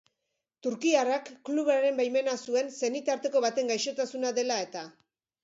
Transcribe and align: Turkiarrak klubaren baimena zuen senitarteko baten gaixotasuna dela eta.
Turkiarrak 0.67 1.29
klubaren 1.49 1.99
baimena 1.99 2.33
zuen 2.47 2.73
senitarteko 2.81 3.45
baten 3.47 3.71
gaixotasuna 3.75 4.35
dela 4.41 4.61
eta. 4.69 4.85